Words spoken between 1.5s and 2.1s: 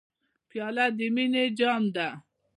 جام ده.